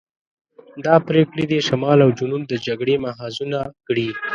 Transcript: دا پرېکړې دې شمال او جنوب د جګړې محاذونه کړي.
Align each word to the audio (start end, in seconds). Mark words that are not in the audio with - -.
دا 0.85 0.95
پرېکړې 1.07 1.43
دې 1.51 1.59
شمال 1.67 1.99
او 2.05 2.09
جنوب 2.19 2.41
د 2.47 2.53
جګړې 2.67 2.95
محاذونه 3.05 3.59
کړي. 3.87 4.09